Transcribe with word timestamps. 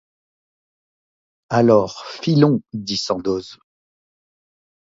Alors, 1.49 2.07
filons, 2.07 2.61
dit 2.73 2.97
Sandoz. 2.97 3.59